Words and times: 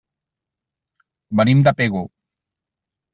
Venim 1.41 1.61
de 1.67 1.73
Pego. 1.83 2.01